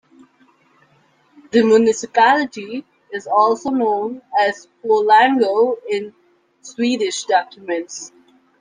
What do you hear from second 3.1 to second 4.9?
is also known as